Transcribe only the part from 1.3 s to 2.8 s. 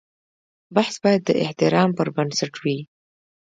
احترام پر بنسټ وي.